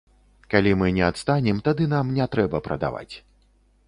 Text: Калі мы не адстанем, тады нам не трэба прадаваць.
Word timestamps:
Калі 0.53 0.71
мы 0.81 0.87
не 0.95 1.03
адстанем, 1.07 1.59
тады 1.67 1.87
нам 1.91 2.09
не 2.15 2.25
трэба 2.37 2.63
прадаваць. 2.69 3.15